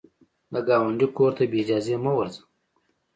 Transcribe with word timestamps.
د 0.53 0.55
ګاونډي 0.67 1.07
کور 1.17 1.31
ته 1.37 1.43
بې 1.51 1.59
اجازې 1.63 1.95
مه 2.03 2.11
ورځه 2.17 2.41